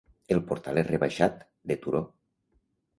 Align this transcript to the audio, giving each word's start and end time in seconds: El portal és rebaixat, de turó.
El 0.35 0.39
portal 0.51 0.79
és 0.83 0.89
rebaixat, 0.89 1.39
de 1.73 1.81
turó. 1.87 2.05